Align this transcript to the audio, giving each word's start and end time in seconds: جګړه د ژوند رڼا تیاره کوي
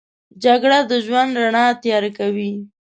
جګړه 0.43 0.79
د 0.91 0.93
ژوند 1.05 1.31
رڼا 1.41 1.65
تیاره 1.83 2.09
کوي 2.17 2.51